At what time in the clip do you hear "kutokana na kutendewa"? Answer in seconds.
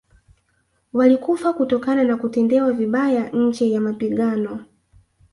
1.53-2.71